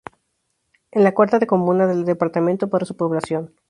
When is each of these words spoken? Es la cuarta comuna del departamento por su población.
Es 0.89 1.03
la 1.03 1.13
cuarta 1.13 1.39
comuna 1.45 1.85
del 1.85 2.05
departamento 2.05 2.71
por 2.71 2.87
su 2.87 2.97
población. 2.97 3.53